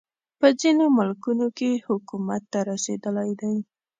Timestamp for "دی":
3.41-3.55